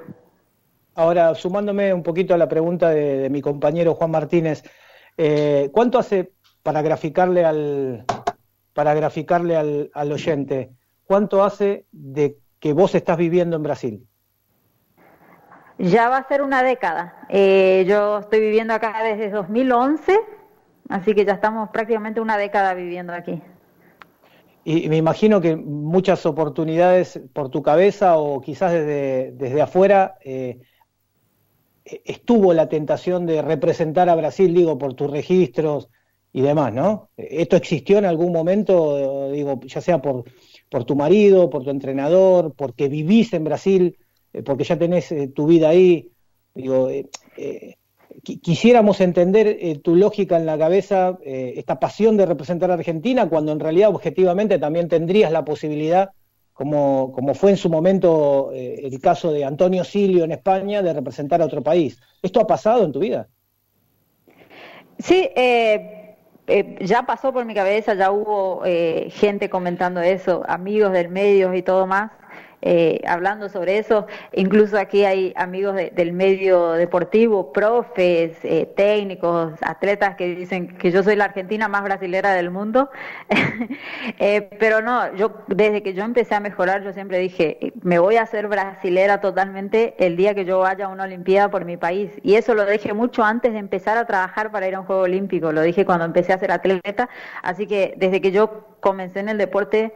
Ahora, 0.95 1.35
sumándome 1.37 1.95
un 1.95 2.03
poquito 2.03 2.35
a 2.35 2.39
la 2.39 2.49
pregunta 2.49 2.91
de 2.91 3.31
mi 3.31 3.41
compañero 3.41 3.95
Juan 3.95 4.11
Martínez, 4.11 4.65
eh, 5.19 5.71
¿Cuánto 5.73 5.99
hace 5.99 6.33
para 6.63 6.81
graficarle 6.81 7.45
al 7.45 8.05
para 8.73 8.95
graficarle 8.95 9.57
al, 9.57 9.91
al, 9.93 10.13
oyente? 10.13 10.71
¿Cuánto 11.05 11.43
hace 11.43 11.87
de 11.91 12.39
que 12.61 12.73
vos 12.73 12.95
estás 12.95 13.17
viviendo 13.17 13.57
en 13.57 13.65
Brasil? 13.65 14.07
Ya 15.79 16.09
va 16.09 16.19
a 16.19 16.29
ser 16.29 16.43
una 16.43 16.63
década. 16.63 17.27
Eh, 17.29 17.85
yo 17.89 18.19
estoy 18.19 18.41
viviendo 18.41 18.75
acá 18.75 19.03
desde 19.03 19.31
2011, 19.31 20.19
así 20.89 21.15
que 21.15 21.25
ya 21.25 21.33
estamos 21.33 21.71
prácticamente 21.71 22.21
una 22.21 22.37
década 22.37 22.75
viviendo 22.75 23.13
aquí. 23.13 23.43
Y 24.65 24.89
me 24.89 24.97
imagino 24.97 25.41
que 25.41 25.57
muchas 25.57 26.27
oportunidades 26.27 27.21
por 27.33 27.49
tu 27.49 27.63
cabeza 27.63 28.19
o 28.19 28.41
quizás 28.41 28.73
desde, 28.73 29.33
desde 29.33 29.63
afuera 29.63 30.17
eh, 30.25 30.61
estuvo 32.05 32.53
la 32.53 32.69
tentación 32.69 33.27
de 33.27 33.43
representar 33.43 34.09
a 34.09 34.15
Brasil, 34.15 34.55
digo, 34.55 34.79
por 34.79 34.95
tus 34.95 35.11
registros 35.11 35.89
y 36.33 36.43
demás, 36.43 36.73
¿no? 36.73 37.11
¿Esto 37.17 37.57
existió 37.57 37.99
en 37.99 38.05
algún 38.05 38.33
momento, 38.33 39.31
digo, 39.31 39.61
ya 39.65 39.81
sea 39.81 40.01
por, 40.01 40.25
por 40.69 40.85
tu 40.85 40.97
marido, 40.97 41.49
por 41.51 41.65
tu 41.65 41.71
entrenador, 41.71 42.55
porque 42.55 42.89
vivís 42.89 43.33
en 43.33 43.45
Brasil, 43.45 43.97
eh, 44.33 44.43
porque 44.43 44.65
ya 44.65 44.79
tenés 44.79 45.11
eh, 45.13 45.29
tu 45.29 45.47
vida 45.47 45.71
ahí? 45.71 46.11
Digo, 46.55 46.89
quisiéramos 48.23 49.01
entender 49.01 49.79
tu 49.81 49.95
lógica 49.95 50.37
en 50.37 50.45
la 50.45 50.59
cabeza, 50.59 51.17
esta 51.23 51.79
pasión 51.79 52.17
de 52.17 52.27
representar 52.27 52.73
a 52.73 52.75
Argentina, 52.75 53.29
cuando 53.29 53.53
en 53.53 53.61
realidad 53.61 53.91
objetivamente 53.91 54.59
también 54.59 54.89
tendrías 54.89 55.31
la 55.31 55.45
posibilidad 55.45 56.11
como, 56.59 57.13
como 57.13 57.35
fue 57.35 57.53
en 57.53 57.57
su 57.57 57.71
momento 57.71 58.51
eh, 58.53 58.81
el 58.83 59.01
caso 59.01 59.31
de 59.31 59.45
Antonio 59.45 59.85
Silio 59.85 60.25
en 60.25 60.33
España, 60.33 60.83
de 60.83 60.93
representar 60.93 61.41
a 61.41 61.45
otro 61.45 61.63
país. 61.63 62.01
¿Esto 62.21 62.41
ha 62.41 62.49
pasado 62.49 62.85
en 62.85 62.91
tu 62.91 62.99
vida? 62.99 63.29
Sí, 64.99 65.31
eh, 65.37 66.17
eh, 66.49 66.77
ya 66.81 67.05
pasó 67.05 67.33
por 67.33 67.45
mi 67.45 67.55
cabeza, 67.55 67.95
ya 67.95 68.11
hubo 68.11 68.63
gente 69.09 69.49
comentando 69.49 70.01
eso, 70.01 70.43
amigos 70.49 70.91
del 70.91 71.11
medio 71.11 71.55
y 71.55 71.63
todo 71.63 71.87
más. 71.87 72.11
Eh, 72.61 73.01
hablando 73.07 73.49
sobre 73.49 73.79
eso. 73.79 74.07
Incluso 74.33 74.79
aquí 74.79 75.05
hay 75.05 75.33
amigos 75.37 75.77
del 75.77 76.13
medio 76.13 76.73
deportivo, 76.73 77.53
profes, 77.53 78.37
eh, 78.43 78.67
técnicos, 78.77 79.53
atletas 79.63 80.17
que 80.17 80.35
dicen 80.35 80.77
que 80.77 80.91
yo 80.91 81.05
soy 81.05 81.15
la 81.15 81.27
argentina 81.27 81.69
más 81.69 81.85
brasilera 81.85 82.33
del 82.35 82.51
mundo. 82.51 82.91
Eh, 84.21 84.49
pero 84.59 84.81
no, 84.81 85.15
yo 85.17 85.33
desde 85.49 85.83
que 85.83 85.95
yo 85.95 86.03
empecé 86.03 86.35
a 86.35 86.41
mejorar, 86.41 86.83
yo 86.83 86.93
siempre 86.93 87.19
dije, 87.19 87.73
me 87.83 87.99
voy 87.99 88.17
a 88.17 88.23
hacer 88.23 88.49
brasilera 88.49 89.21
totalmente 89.21 89.95
el 89.99 90.17
día 90.17 90.35
que 90.35 90.45
yo 90.45 90.61
vaya 90.61 90.87
a 90.87 90.89
una 90.89 91.05
Olimpiada 91.05 91.51
por 91.51 91.65
mi 91.65 91.77
país. 91.77 92.11
Y 92.23 92.35
eso 92.35 92.55
lo 92.55 92.65
dije 92.67 92.93
mucho 92.95 93.23
antes 93.25 93.53
de 93.53 93.59
empezar 93.59 93.97
a 93.99 94.07
trabajar 94.07 94.51
para 94.51 94.67
ir 94.69 94.75
a 94.75 94.81
un 94.81 94.87
Juego 94.87 95.03
Olímpico. 95.03 95.53
Lo 95.53 95.63
dije 95.63 95.85
cuando 95.85 96.05
empecé 96.05 96.33
a 96.33 96.39
ser 96.39 96.51
atleta. 96.51 97.09
Así 97.43 97.67
que 97.67 97.95
desde 97.97 98.21
que 98.21 98.33
yo 98.33 98.78
comencé 98.81 99.21
en 99.21 99.29
el 99.29 99.39
deporte, 99.39 99.93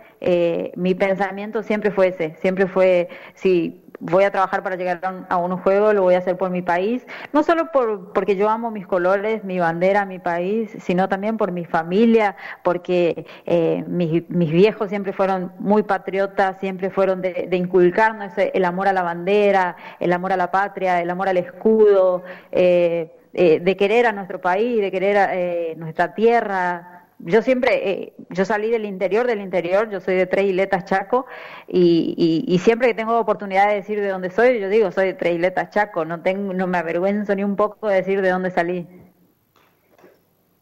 mi 0.76 0.94
pensamiento 0.94 1.62
siempre 1.62 1.90
fue 1.90 2.08
ese, 2.08 2.36
siempre 2.40 2.66
fue, 2.66 3.08
si 3.34 3.82
voy 4.02 4.24
a 4.24 4.32
trabajar 4.32 4.64
para 4.64 4.74
llegar 4.74 5.00
a 5.28 5.36
un, 5.36 5.56
juego, 5.58 5.92
lo 5.92 6.02
voy 6.02 6.14
a 6.14 6.18
hacer 6.18 6.36
por 6.36 6.50
mi 6.50 6.60
país, 6.60 7.06
no 7.32 7.44
solo 7.44 7.70
por, 7.70 8.12
porque 8.12 8.34
yo 8.34 8.48
amo 8.48 8.72
mis 8.72 8.86
colores, 8.86 9.44
mi 9.44 9.60
bandera, 9.60 10.04
mi 10.04 10.18
país, 10.18 10.76
sino 10.80 11.08
también 11.08 11.36
por 11.36 11.52
mi 11.52 11.64
familia, 11.64 12.34
porque 12.64 13.26
eh, 13.46 13.84
mis, 13.86 14.26
viejos 14.28 14.88
siempre 14.88 15.12
fueron 15.12 15.52
muy 15.60 15.84
patriotas, 15.84 16.58
siempre 16.58 16.90
fueron 16.90 17.22
de, 17.22 17.48
inculcarnos 17.52 18.32
el 18.36 18.64
amor 18.64 18.88
a 18.88 18.92
la 18.92 19.02
bandera, 19.02 19.76
el 20.00 20.12
amor 20.12 20.32
a 20.32 20.36
la 20.36 20.50
patria, 20.50 21.00
el 21.00 21.08
amor 21.08 21.28
al 21.28 21.36
escudo, 21.36 22.24
eh, 22.50 23.12
eh, 23.34 23.60
de 23.60 23.76
querer 23.76 24.06
a 24.06 24.12
nuestro 24.12 24.40
país, 24.40 24.80
de 24.80 24.90
querer 24.90 25.16
a, 25.16 25.30
nuestra 25.76 26.12
tierra, 26.14 27.01
yo 27.24 27.42
siempre, 27.42 27.90
eh, 27.90 28.12
yo 28.30 28.44
salí 28.44 28.70
del 28.70 28.84
interior 28.84 29.26
del 29.26 29.40
interior, 29.40 29.88
yo 29.90 30.00
soy 30.00 30.16
de 30.16 30.26
Tres 30.26 30.46
Isletas 30.46 30.84
Chaco, 30.84 31.26
y, 31.68 32.44
y, 32.46 32.58
siempre 32.58 32.88
que 32.88 32.94
tengo 32.94 33.18
oportunidad 33.18 33.68
de 33.68 33.76
decir 33.76 34.00
de 34.00 34.08
dónde 34.08 34.30
soy, 34.30 34.60
yo 34.60 34.68
digo, 34.68 34.90
soy 34.90 35.06
de 35.06 35.14
Tres 35.14 35.34
Isletas 35.34 35.70
Chaco, 35.70 36.04
no, 36.04 36.22
tengo, 36.22 36.52
no 36.52 36.66
me 36.66 36.78
avergüenzo 36.78 37.34
ni 37.34 37.44
un 37.44 37.56
poco 37.56 37.88
de 37.88 37.96
decir 37.96 38.22
de 38.22 38.30
dónde 38.30 38.50
salí. 38.50 38.86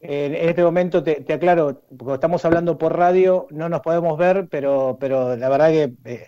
En 0.01 0.33
este 0.33 0.63
momento 0.63 1.03
te, 1.03 1.25
aclaro, 1.31 1.81
porque 1.95 2.15
estamos 2.15 2.43
hablando 2.45 2.77
por 2.77 2.97
radio, 2.97 3.47
no 3.51 3.69
nos 3.69 3.81
podemos 3.81 4.17
ver, 4.17 4.47
pero, 4.49 4.97
pero 4.99 5.35
la 5.35 5.49
verdad 5.49 5.69
que 5.69 5.93
eh, 6.05 6.27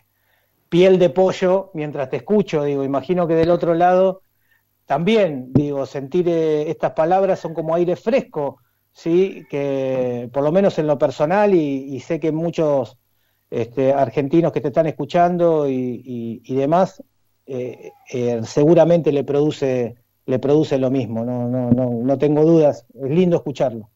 piel 0.69 0.99
de 0.99 1.09
pollo 1.09 1.71
mientras 1.73 2.09
te 2.09 2.17
escucho, 2.17 2.63
digo, 2.63 2.83
imagino 2.83 3.27
que 3.27 3.35
del 3.35 3.49
otro 3.49 3.73
lado 3.73 4.21
también, 4.85 5.53
digo, 5.53 5.85
sentir 5.85 6.27
eh, 6.27 6.69
estas 6.69 6.91
palabras 6.91 7.39
son 7.39 7.53
como 7.53 7.73
aire 7.73 7.95
fresco 7.95 8.59
sí, 8.93 9.45
que 9.49 10.29
por 10.31 10.43
lo 10.43 10.51
menos 10.51 10.79
en 10.79 10.87
lo 10.87 10.97
personal 10.97 11.53
y, 11.53 11.99
sé 11.99 12.19
que 12.19 12.31
muchos 12.31 12.97
este, 13.49 13.91
argentinos 13.93 14.51
que 14.51 14.61
te 14.61 14.69
están 14.69 14.87
escuchando 14.87 15.67
y, 15.67 16.55
demás, 16.55 17.03
eh, 17.45 17.91
eh, 18.13 18.41
seguramente 18.43 19.11
le 19.11 19.23
produce, 19.23 19.95
le 20.25 20.39
produce 20.39 20.77
lo 20.77 20.89
mismo, 20.89 21.25
no, 21.25 21.49
no, 21.49 21.71
no, 21.71 21.89
no 21.89 22.17
tengo 22.17 22.45
dudas, 22.45 22.85
es 22.93 23.09
lindo 23.09 23.37
escucharlo. 23.37 23.89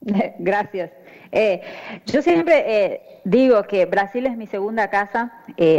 Gracias. 0.38 0.90
Eh, 1.36 1.62
yo 2.06 2.22
siempre 2.22 3.00
digo 3.24 3.64
que 3.64 3.86
Brasil 3.86 4.26
es 4.26 4.36
mi 4.36 4.46
segunda 4.46 4.88
casa, 4.88 5.32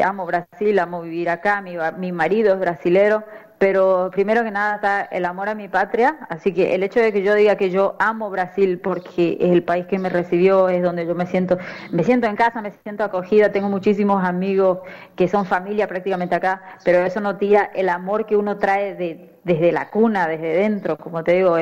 amo 0.03 0.25
Brasil, 0.25 0.77
amo 0.79 1.01
vivir 1.01 1.29
acá, 1.29 1.61
mi, 1.61 1.75
mi 1.97 2.11
marido 2.11 2.53
es 2.53 2.59
brasilero, 2.59 3.23
pero 3.57 4.09
primero 4.11 4.43
que 4.43 4.51
nada 4.51 4.75
está 4.75 5.01
el 5.03 5.25
amor 5.25 5.49
a 5.49 5.55
mi 5.55 5.67
patria, 5.67 6.17
así 6.29 6.53
que 6.53 6.75
el 6.75 6.83
hecho 6.83 6.99
de 6.99 7.11
que 7.13 7.23
yo 7.23 7.33
diga 7.35 7.55
que 7.55 7.69
yo 7.69 7.95
amo 7.99 8.29
Brasil 8.29 8.79
porque 8.79 9.37
es 9.39 9.51
el 9.51 9.63
país 9.63 9.85
que 9.85 9.99
me 9.99 10.09
recibió, 10.09 10.69
es 10.69 10.83
donde 10.83 11.05
yo 11.05 11.15
me 11.15 11.25
siento, 11.25 11.57
me 11.91 12.03
siento 12.03 12.27
en 12.27 12.35
casa, 12.35 12.61
me 12.61 12.71
siento 12.83 13.03
acogida, 13.03 13.51
tengo 13.51 13.69
muchísimos 13.69 14.23
amigos 14.23 14.79
que 15.15 15.27
son 15.27 15.45
familia 15.45 15.87
prácticamente 15.87 16.35
acá, 16.35 16.61
pero 16.83 16.99
eso 16.99 17.19
no 17.19 17.37
tira 17.37 17.71
el 17.75 17.89
amor 17.89 18.25
que 18.25 18.35
uno 18.35 18.57
trae 18.57 18.95
de 18.95 19.35
desde 19.45 19.71
la 19.71 19.91
cuna, 19.91 20.27
desde 20.27 20.57
dentro, 20.57 20.97
como 20.97 21.23
te 21.23 21.33
digo, 21.33 21.55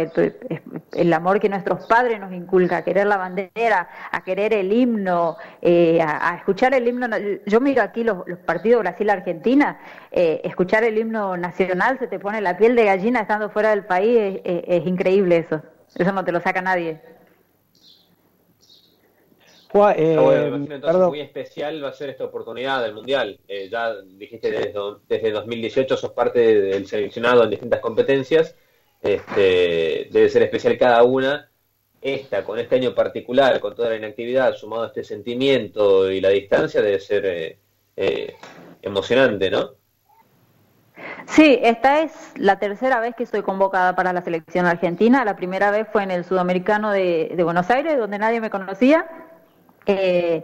el, 0.95 1.13
amor 1.13 1.39
que 1.39 1.49
nuestros 1.49 1.85
padres 1.85 2.19
nos 2.19 2.31
inculca, 2.31 2.77
a 2.77 2.83
querer 2.83 3.07
la 3.07 3.17
bandera, 3.17 3.89
a 4.11 4.23
querer 4.23 4.53
el 4.53 4.71
himno, 4.71 5.37
eh, 5.61 6.01
a, 6.01 6.35
escuchar 6.37 6.73
el 6.73 6.87
himno. 6.87 7.07
Yo 7.45 7.59
miro 7.59 7.81
aquí 7.81 8.03
los, 8.03 8.23
partidos 8.45 8.81
Brasil-Argentina, 8.81 9.79
eh, 10.11 10.41
escuchar 10.43 10.83
el 10.83 10.97
himno 10.97 11.37
nacional 11.37 11.99
se 11.99 12.07
te 12.07 12.19
pone 12.19 12.41
la 12.41 12.57
piel 12.57 12.75
de 12.75 12.85
gallina 12.85 13.21
estando 13.21 13.49
fuera 13.49 13.69
del 13.69 13.85
país, 13.85 14.41
es 14.43 14.85
increíble 14.85 15.37
eso, 15.37 15.61
eso 15.95 16.11
no 16.11 16.23
te 16.23 16.31
lo 16.31 16.41
saca 16.41 16.61
nadie. 16.61 17.01
Eh, 19.97 20.51
muy 21.09 21.19
especial 21.19 21.83
va 21.83 21.89
a 21.89 21.93
ser 21.93 22.11
esta 22.11 22.25
oportunidad 22.25 22.83
del 22.83 22.93
Mundial. 22.93 23.39
Eh, 23.47 23.69
ya 23.69 23.95
dijiste 24.01 24.51
desde, 24.51 24.73
desde 25.07 25.31
2018 25.31 25.97
sos 25.97 26.11
parte 26.11 26.39
del 26.61 26.85
seleccionado 26.85 27.43
en 27.43 27.49
distintas 27.49 27.79
competencias. 27.79 28.55
Este, 29.03 30.07
debe 30.11 30.29
ser 30.29 30.43
especial 30.43 30.77
cada 30.77 31.03
una. 31.03 31.49
Esta, 32.01 32.43
con 32.43 32.59
este 32.59 32.75
año 32.75 32.95
particular, 32.95 33.59
con 33.59 33.75
toda 33.75 33.89
la 33.89 33.97
inactividad, 33.97 34.55
sumado 34.55 34.83
a 34.83 34.87
este 34.87 35.03
sentimiento 35.03 36.09
y 36.11 36.19
la 36.19 36.29
distancia, 36.29 36.81
debe 36.81 36.99
ser 36.99 37.57
eh, 37.95 38.35
emocionante, 38.81 39.49
¿no? 39.49 39.71
Sí, 41.27 41.59
esta 41.61 42.01
es 42.01 42.11
la 42.35 42.59
tercera 42.59 42.99
vez 42.99 43.15
que 43.15 43.23
estoy 43.23 43.41
convocada 43.41 43.95
para 43.95 44.11
la 44.11 44.21
selección 44.21 44.65
argentina. 44.65 45.23
La 45.23 45.37
primera 45.37 45.71
vez 45.71 45.87
fue 45.91 46.03
en 46.03 46.11
el 46.11 46.25
Sudamericano 46.25 46.91
de 46.91 47.41
Buenos 47.43 47.69
Aires, 47.69 47.97
donde 47.97 48.19
nadie 48.19 48.41
me 48.41 48.49
conocía 48.49 49.07
eh, 49.85 50.43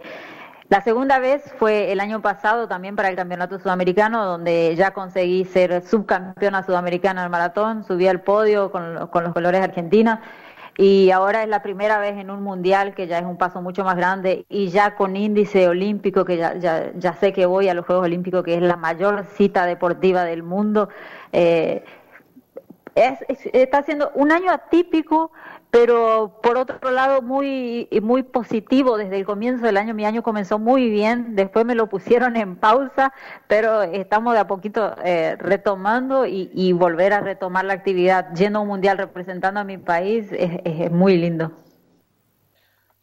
la 0.70 0.82
segunda 0.82 1.18
vez 1.18 1.42
fue 1.58 1.90
el 1.90 1.98
año 1.98 2.22
pasado 2.22 2.68
también 2.68 2.94
para 2.94 3.08
el 3.08 3.16
Campeonato 3.16 3.58
Sudamericano, 3.58 4.24
donde 4.24 4.76
ya 4.76 4.92
conseguí 4.92 5.44
ser 5.44 5.82
subcampeona 5.84 6.62
sudamericana 6.62 7.24
el 7.24 7.28
maratón, 7.28 7.82
subí 7.82 8.06
al 8.06 8.20
podio 8.20 8.70
con, 8.70 8.94
los 8.94 9.08
colores 9.08 9.60
argentinos 9.62 10.20
y 10.76 11.10
ahora 11.10 11.42
es 11.42 11.48
la 11.48 11.60
primera 11.60 11.98
vez 11.98 12.16
en 12.16 12.30
un 12.30 12.44
mundial 12.44 12.94
que 12.94 13.08
ya 13.08 13.18
es 13.18 13.26
un 13.26 13.36
paso 13.36 13.60
mucho 13.60 13.82
más 13.82 13.96
grande 13.96 14.46
y 14.48 14.68
ya 14.68 14.94
con 14.94 15.16
índice 15.16 15.66
olímpico, 15.66 16.24
que 16.24 16.36
ya, 16.36 16.54
ya, 16.56 17.14
sé 17.14 17.32
que 17.32 17.46
voy 17.46 17.68
a 17.68 17.74
los 17.74 17.84
Juegos 17.84 18.04
Olímpicos, 18.04 18.44
que 18.44 18.54
es 18.54 18.62
la 18.62 18.76
mayor 18.76 19.26
cita 19.36 19.66
deportiva 19.66 20.22
del 20.22 20.44
mundo. 20.44 20.88
Eh, 21.32 21.84
está 22.94 23.82
siendo 23.82 24.12
un 24.14 24.30
año 24.30 24.52
atípico 24.52 25.32
pero 25.70 26.40
por 26.42 26.56
otro 26.56 26.90
lado 26.90 27.22
muy 27.22 27.88
muy 28.02 28.22
positivo 28.22 28.96
desde 28.96 29.16
el 29.16 29.24
comienzo 29.24 29.64
del 29.66 29.76
año 29.76 29.94
mi 29.94 30.04
año 30.04 30.22
comenzó 30.22 30.58
muy 30.58 30.90
bien 30.90 31.36
después 31.36 31.64
me 31.64 31.74
lo 31.74 31.88
pusieron 31.88 32.36
en 32.36 32.56
pausa 32.56 33.12
pero 33.46 33.82
estamos 33.82 34.34
de 34.34 34.40
a 34.40 34.46
poquito 34.46 34.94
eh, 35.04 35.36
retomando 35.38 36.26
y, 36.26 36.72
volver 36.72 37.12
a 37.12 37.20
retomar 37.20 37.64
la 37.64 37.74
actividad 37.74 38.32
un 38.34 38.64
mundial 38.64 38.98
representando 38.98 39.60
a 39.60 39.64
mi 39.64 39.78
país 39.78 40.26
es, 40.32 40.90
muy 40.90 41.16
lindo 41.16 41.52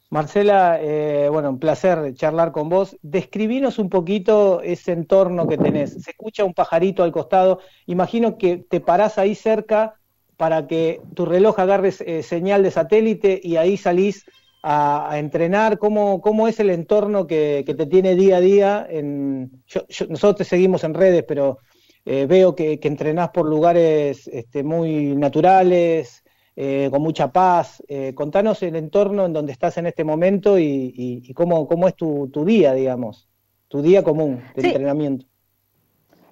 Marcela, 0.10 0.80
eh, 0.82 1.28
bueno, 1.30 1.50
un 1.50 1.60
placer 1.60 2.14
charlar 2.14 2.54
con 2.54 2.70
vos. 2.70 2.98
Describinos 3.02 3.78
un 3.78 3.90
poquito 3.90 4.62
ese 4.62 4.94
entorno 4.94 5.48
que 5.50 5.58
tenés. 5.58 6.02
Se 6.02 6.12
escucha 6.12 6.46
un 6.46 6.54
pajarito 6.54 7.04
al 7.04 7.12
costado. 7.12 7.60
Imagino 7.88 8.38
que 8.38 8.56
te 8.56 8.80
parás 8.80 9.18
ahí 9.18 9.36
cerca 9.36 9.97
para 10.38 10.68
que 10.68 11.02
tu 11.16 11.26
reloj 11.26 11.60
agarre 11.60 11.92
eh, 12.06 12.24
señal 12.24 12.64
de 12.64 12.72
satélite 12.72 13.42
y 13.44 13.58
ahí 13.58 13.76
salís 13.76 14.24
a, 14.64 15.12
entrenar? 15.16 15.80
¿Cómo, 15.80 16.22
¿Cómo, 16.22 16.48
es 16.48 16.60
el 16.60 16.70
entorno 16.70 17.26
que, 17.26 17.64
te 17.66 17.86
tiene 17.88 18.16
día 18.16 18.38
a 18.38 18.42
día? 18.42 18.88
En, 18.90 19.64
nosotros 20.10 20.36
te 20.36 20.44
seguimos 20.44 20.84
en 20.84 20.94
redes, 20.94 21.24
pero 21.28 21.58
eh, 22.06 22.26
veo 22.28 22.56
que, 22.56 22.80
entrenás 22.84 23.30
por 23.30 23.48
lugares 23.48 24.28
este, 24.28 24.64
muy 24.64 25.16
naturales, 25.16 26.24
eh, 26.56 26.90
con 26.92 27.02
mucha 27.02 27.32
paz. 27.32 27.82
contanos 28.16 28.64
el 28.64 28.76
entorno 28.76 29.26
en 29.26 29.34
donde 29.34 29.52
estás 29.52 29.78
en 29.78 29.88
este 29.88 30.04
momento 30.04 30.60
y, 30.60 31.32
cómo, 31.36 31.68
cómo, 31.68 31.88
es 31.88 31.96
tu, 31.96 32.30
día, 32.46 32.74
digamos, 32.74 33.28
tu 33.68 33.82
día 33.82 34.04
común 34.04 34.42
de 34.56 34.68
entrenamiento. 34.68 35.26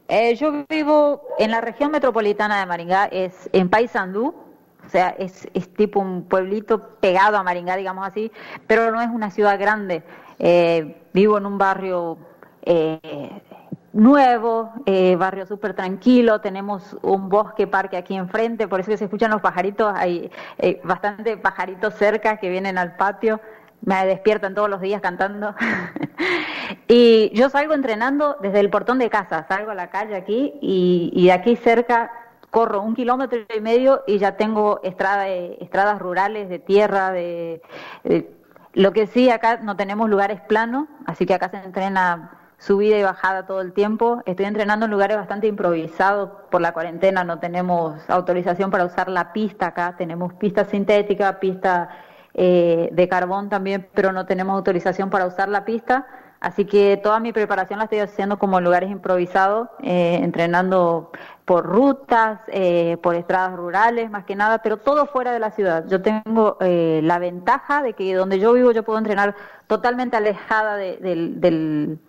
Eh, 0.07 0.35
yo 0.35 0.65
vivo 0.69 1.21
en 1.39 1.51
la 1.51 1.62
región 1.62 1.91
metropolitana 1.91 2.59
de 2.59 2.65
Maringá, 2.65 3.05
es 3.05 3.50
en 3.53 3.69
Paysandú, 3.69 4.35
o 4.85 4.89
sea, 4.89 5.09
es, 5.17 5.47
tipo 5.75 6.00
un 6.00 6.24
pueblito 6.24 6.97
pegado 7.00 7.38
a 7.38 7.43
Maringá, 7.43 7.75
digamos 7.75 8.07
así, 8.07 8.31
pero 8.67 8.91
no 8.91 9.01
es 9.01 9.09
una 9.09 9.31
ciudad 9.31 9.59
grande. 9.59 10.03
Eh, 10.38 11.01
vivo 11.13 11.38
en 11.38 11.45
un 11.45 11.57
barrio 11.57 12.17
eh, 12.62 13.41
nuevo, 13.95 14.74
eh, 14.85 15.15
barrio 15.15 15.45
súper 15.45 15.74
tranquilo, 15.74 16.41
tenemos 16.41 16.97
un 17.01 17.29
bosque 17.29 17.65
parque 17.65 17.95
aquí 17.95 18.15
enfrente, 18.15 18.67
por 18.67 18.81
eso 18.81 18.91
que 18.91 18.97
se 18.97 19.05
escuchan 19.05 19.31
los 19.31 19.41
pajaritos, 19.41 19.91
hay 19.95 20.29
eh, 20.57 20.81
bastante 20.83 21.38
pajaritos 21.38 21.93
cerca 21.95 22.38
que 22.38 22.50
vienen 22.50 22.77
al 22.77 22.97
patio, 22.97 23.39
me 23.81 24.05
despiertan 24.05 24.53
todos 24.53 24.69
los 24.69 24.81
días 24.81 25.01
cantando. 25.01 25.55
y 26.88 27.31
yo 27.34 27.50
salgo 27.50 27.74
entrenando 27.74 28.38
desde 28.41 28.60
el 28.60 28.69
portón 28.69 29.00
de 29.00 29.10
casa, 29.10 29.45
salgo 29.48 29.72
a 29.72 29.75
la 29.75 29.89
calle 29.89 30.15
aquí 30.15 30.53
y, 30.62 31.25
de 31.25 31.31
aquí 31.31 31.55
cerca 31.55 32.12
corro 32.51 32.81
un 32.81 32.95
kilómetro 32.95 33.39
y 33.55 33.60
medio 33.60 34.03
y 34.07 34.17
ya 34.17 34.38
tengo 34.38 34.79
estrada, 34.84 35.27
estradas 35.27 36.00
rurales 36.00 36.48
de 36.48 36.60
tierra, 36.60 37.12
de, 37.12 37.62
de, 38.03 38.31
lo 38.74 38.93
que 38.93 39.07
sí 39.07 39.29
acá 39.29 39.57
no 39.57 39.75
tenemos 39.75 40.10
lugares 40.10 40.41
planos, 40.41 40.88
así 41.05 41.25
que 41.25 41.34
acá 41.34 41.50
se 41.50 41.57
entrena 41.57 42.31
subida 42.57 42.98
y 42.98 43.03
bajada 43.03 43.45
todo 43.45 43.62
el 43.62 43.74
tiempo. 43.74 44.22
Estoy 44.25 44.45
entrenando 44.45 44.86
en 44.86 44.91
lugares 44.91 45.17
bastante 45.17 45.48
improvisados 45.48 46.29
por 46.50 46.62
la 46.62 46.74
cuarentena, 46.74 47.24
no 47.24 47.39
tenemos 47.39 47.98
autorización 48.10 48.72
para 48.72 48.86
usar 48.86 49.10
la 49.10 49.34
pista 49.34 49.67
acá, 49.67 49.95
tenemos 49.98 50.34
pista 50.34 50.65
sintética, 50.65 51.39
pista 51.39 51.89
eh, 52.37 52.89
de 52.91 53.07
carbón 53.07 53.47
también, 53.47 53.87
pero 53.93 54.11
no 54.11 54.25
tenemos 54.25 54.55
autorización 54.55 55.09
para 55.09 55.25
usar 55.25 55.47
la 55.47 55.63
pista. 55.63 56.05
Así 56.41 56.65
que 56.65 56.99
toda 57.01 57.21
mi 57.21 57.31
preparación 57.31 57.79
la 57.79 57.85
estoy 57.85 57.99
haciendo 57.99 58.37
como 58.37 58.57
en 58.57 58.65
lugares 58.65 58.91
improvisados, 58.91 59.69
eh, 59.81 60.19
entrenando 60.21 61.11
por 61.45 61.65
rutas, 61.65 62.41
eh, 62.47 62.97
por 63.01 63.15
estradas 63.15 63.55
rurales, 63.55 64.11
más 64.11 64.25
que 64.25 64.35
nada, 64.35 64.57
pero 64.59 64.77
todo 64.77 65.05
fuera 65.07 65.31
de 65.31 65.39
la 65.39 65.51
ciudad. 65.51 65.85
Yo 65.87 66.01
tengo 66.01 66.57
la 66.59 67.19
ventaja 67.19 67.81
de 67.81 67.93
que 67.93 68.13
donde 68.13 68.37
yo 68.37 68.51
vivo 68.53 68.71
yo 68.73 68.83
puedo 68.83 68.99
entrenar 68.99 69.33
totalmente 69.67 70.17
alejada 70.17 70.75
del 70.75 71.99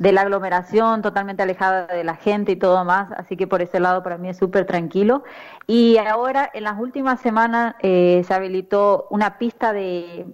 de 0.00 0.12
la 0.12 0.22
aglomeración, 0.22 1.02
totalmente 1.02 1.42
alejada 1.42 1.86
de 1.86 2.04
la 2.04 2.16
gente 2.16 2.52
y 2.52 2.56
todo 2.56 2.86
más, 2.86 3.12
así 3.12 3.36
que 3.36 3.46
por 3.46 3.60
ese 3.60 3.80
lado 3.80 4.02
para 4.02 4.16
mí 4.16 4.30
es 4.30 4.38
súper 4.38 4.64
tranquilo. 4.64 5.24
Y 5.66 5.98
ahora, 5.98 6.50
en 6.54 6.64
las 6.64 6.80
últimas 6.80 7.20
semanas, 7.20 7.74
eh, 7.80 8.22
se 8.26 8.32
habilitó 8.32 9.06
una 9.10 9.36
pista 9.36 9.74
de, 9.74 10.26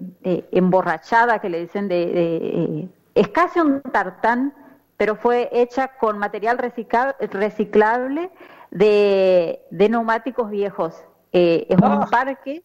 emborrachada 0.52 1.40
que 1.40 1.48
le 1.48 1.60
dicen 1.60 1.88
de, 1.88 2.06
de 2.06 2.88
es 3.16 3.28
casi 3.28 3.58
un 3.58 3.82
tartán, 3.82 4.54
pero 4.96 5.16
fue 5.16 5.48
hecha 5.50 5.88
con 5.98 6.16
material 6.16 6.58
reciclable 6.58 8.30
de, 8.70 9.66
neumáticos 9.72 10.48
viejos. 10.48 10.94
Eh, 11.32 11.66
es 11.68 11.76
un 11.78 11.84
ah. 11.84 12.06
parque 12.08 12.62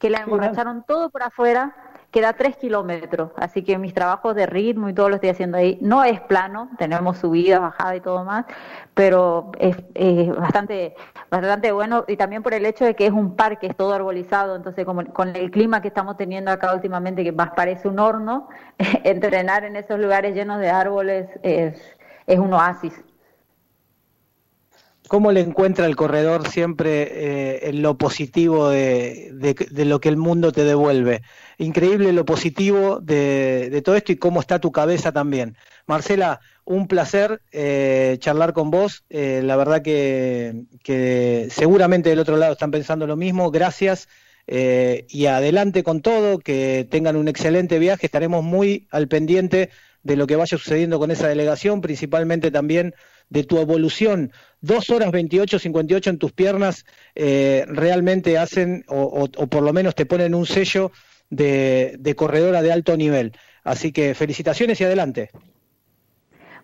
que 0.00 0.10
la 0.10 0.22
emborracharon 0.22 0.82
todo 0.82 1.10
por 1.10 1.22
afuera 1.22 1.76
queda 2.10 2.32
tres 2.32 2.56
kilómetros, 2.56 3.30
así 3.36 3.62
que 3.62 3.78
mis 3.78 3.94
trabajos 3.94 4.34
de 4.34 4.46
ritmo 4.46 4.88
y 4.88 4.94
todo 4.94 5.08
lo 5.08 5.14
estoy 5.16 5.30
haciendo 5.30 5.58
ahí. 5.58 5.78
No 5.80 6.02
es 6.04 6.20
plano, 6.20 6.70
tenemos 6.78 7.18
subida, 7.18 7.58
bajada 7.60 7.96
y 7.96 8.00
todo 8.00 8.24
más, 8.24 8.46
pero 8.94 9.52
es, 9.58 9.76
bastante, 10.36 10.94
bastante 11.30 11.72
bueno 11.72 12.04
y 12.08 12.16
también 12.16 12.42
por 12.42 12.54
el 12.54 12.66
hecho 12.66 12.84
de 12.84 12.94
que 12.94 13.06
es 13.06 13.12
un 13.12 13.36
parque, 13.36 13.68
es 13.68 13.76
todo 13.76 13.94
arbolizado, 13.94 14.56
entonces 14.56 14.84
como 14.84 15.04
con 15.12 15.36
el 15.36 15.50
clima 15.50 15.80
que 15.80 15.88
estamos 15.88 16.16
teniendo 16.16 16.50
acá 16.50 16.74
últimamente, 16.74 17.22
que 17.22 17.32
más 17.32 17.50
parece 17.50 17.88
un 17.88 17.98
horno, 17.98 18.48
entrenar 19.04 19.64
en 19.64 19.76
esos 19.76 19.98
lugares 19.98 20.34
llenos 20.34 20.60
de 20.60 20.70
árboles 20.70 21.28
es, 21.42 21.80
es 22.26 22.38
un 22.38 22.52
oasis. 22.52 23.04
¿Cómo 25.10 25.32
le 25.32 25.40
encuentra 25.40 25.86
el 25.86 25.96
corredor 25.96 26.46
siempre 26.46 27.02
eh, 27.02 27.68
en 27.68 27.82
lo 27.82 27.98
positivo 27.98 28.68
de, 28.68 29.32
lo 29.74 30.00
que 30.00 30.08
el 30.08 30.16
mundo 30.16 30.52
te 30.52 30.62
devuelve? 30.62 31.22
Increíble 31.60 32.12
lo 32.12 32.24
positivo 32.24 33.00
de, 33.00 33.82
todo 33.84 33.94
esto 33.94 34.12
y 34.12 34.16
cómo 34.16 34.40
está 34.40 34.58
tu 34.58 34.72
cabeza 34.72 35.12
también. 35.12 35.56
Marcela, 35.86 36.40
un 36.64 36.88
placer 36.88 37.42
eh, 37.52 38.16
charlar 38.18 38.54
con 38.54 38.70
vos. 38.70 39.04
Eh, 39.10 39.42
la 39.44 39.56
verdad 39.56 39.82
que, 39.82 40.64
seguramente 41.50 42.08
del 42.08 42.18
otro 42.18 42.38
lado 42.38 42.54
están 42.54 42.70
pensando 42.70 43.06
lo 43.06 43.16
mismo. 43.16 43.50
Gracias 43.50 44.08
y 44.46 45.26
adelante 45.26 45.84
con 45.84 46.00
todo. 46.00 46.38
Que 46.38 46.88
tengan 46.90 47.16
un 47.16 47.28
excelente 47.28 47.78
viaje. 47.78 48.06
Estaremos 48.06 48.42
muy 48.42 48.88
al 48.90 49.06
pendiente 49.06 49.70
de 50.02 50.16
lo 50.16 50.26
que 50.26 50.36
vaya 50.36 50.56
sucediendo 50.56 50.98
con 50.98 51.10
esa 51.10 51.28
delegación, 51.28 51.80
principalmente 51.80 52.50
también 52.50 52.94
de 53.28 53.44
tu 53.44 53.58
evolución. 53.58 54.32
Dos 54.60 54.90
horas 54.90 55.12
28, 55.12 55.58
58 55.58 56.10
en 56.10 56.18
tus 56.18 56.32
piernas 56.32 56.84
eh, 57.14 57.64
realmente 57.68 58.38
hacen, 58.38 58.84
o, 58.88 59.28
por 59.28 59.62
lo 59.62 59.72
menos 59.72 59.94
te 59.94 60.06
ponen 60.06 60.34
un 60.34 60.46
sello 60.46 60.92
de, 61.30 62.14
corredora 62.16 62.62
de 62.62 62.72
alto 62.72 62.96
nivel. 62.96 63.32
Así 63.64 63.92
que 63.92 64.14
felicitaciones 64.14 64.80
y 64.80 64.84
adelante. 64.84 65.30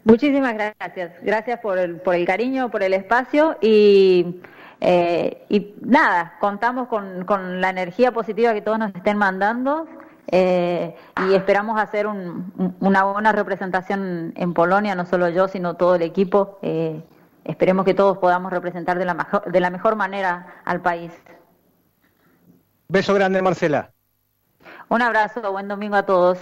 Muchísimas 0.04 0.54
gracias. 0.54 1.12
Gracias 1.22 1.60
por 1.60 1.78
el, 1.78 2.00
por 2.00 2.14
el 2.14 2.26
cariño, 2.26 2.70
por 2.70 2.82
el 2.82 2.94
espacio 2.94 3.56
y, 3.60 4.40
eh, 4.80 5.44
y 5.48 5.74
nada, 5.80 6.34
contamos 6.38 6.88
con, 6.88 7.24
con 7.24 7.60
la 7.60 7.70
energía 7.70 8.12
positiva 8.12 8.54
que 8.54 8.62
todos 8.62 8.78
nos 8.78 8.94
estén 8.94 9.16
mandando. 9.16 9.88
Eh, 10.28 10.96
y 11.28 11.34
esperamos 11.34 11.80
hacer 11.80 12.06
una 12.06 13.04
buena 13.04 13.32
representación 13.32 14.32
en 14.36 14.54
Polonia, 14.54 14.94
no 14.94 15.06
solo 15.06 15.28
yo, 15.28 15.48
sino 15.48 15.74
todo 15.74 15.94
el 15.94 16.02
equipo. 16.02 16.58
Eh, 16.62 17.00
esperemos 17.44 17.84
que 17.84 17.94
todos 17.94 18.18
podamos 18.18 18.52
representar 18.52 18.98
de 18.98 19.04
la, 19.04 19.14
mejor, 19.14 19.50
de 19.50 19.60
la 19.60 19.70
mejor 19.70 19.94
manera 19.96 20.60
al 20.64 20.80
país. 20.80 21.12
Beso 22.88 23.14
grande, 23.14 23.42
Marcela. 23.42 23.92
Un 24.88 25.02
abrazo, 25.02 25.50
buen 25.50 25.68
domingo 25.68 25.96
a 25.96 26.06
todos. 26.06 26.38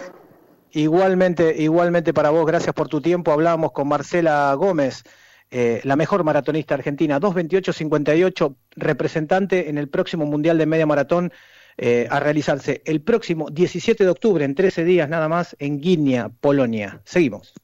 Igualmente, 0.72 1.54
igualmente 1.62 2.12
para 2.12 2.30
vos, 2.30 2.44
gracias 2.46 2.74
por 2.74 2.88
tu 2.88 3.00
tiempo. 3.00 3.32
Hablábamos 3.32 3.72
con 3.72 3.88
Marcela 3.88 4.52
Gómez, 4.54 5.04
eh, 5.50 5.80
la 5.84 5.96
mejor 5.96 6.24
maratonista 6.24 6.74
argentina, 6.74 7.20
2.28.58, 7.20 8.56
representante 8.76 9.70
en 9.70 9.78
el 9.78 9.88
próximo 9.88 10.26
Mundial 10.26 10.58
de 10.58 10.66
Media 10.66 10.84
Maratón 10.84 11.32
eh, 11.76 12.06
a 12.10 12.20
realizarse 12.20 12.82
el 12.84 13.00
próximo 13.00 13.50
17 13.50 14.04
de 14.04 14.10
octubre, 14.10 14.44
en 14.44 14.54
13 14.54 14.84
días 14.84 15.08
nada 15.08 15.28
más, 15.28 15.56
en 15.58 15.80
Guinea, 15.80 16.28
Polonia. 16.28 17.00
Seguimos. 17.04 17.54